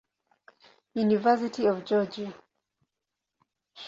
[0.95, 2.33] University of Georgia.